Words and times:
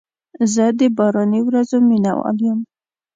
زه 0.53 0.65
د 0.79 0.81
باراني 0.97 1.41
ورځو 1.47 1.77
مینه 1.89 2.11
وال 2.17 2.37
یم. 2.45 2.59